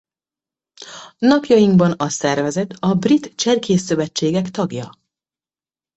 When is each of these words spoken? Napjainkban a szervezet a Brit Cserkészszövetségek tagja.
Napjainkban 1.21 1.91
a 1.91 2.09
szervezet 2.09 2.71
a 2.79 2.93
Brit 2.93 3.35
Cserkészszövetségek 3.35 4.49
tagja. 4.49 4.89